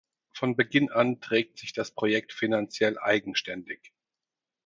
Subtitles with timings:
[0.33, 3.93] Von Beginn an trägt sich das Projekt finanziell eigenständig.